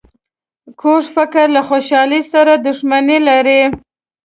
کوږ 0.81 1.03
فکر 1.15 1.45
له 1.55 1.61
خوشحالۍ 1.69 2.21
سره 2.31 2.53
دښمني 2.67 3.17
لري 3.27 3.61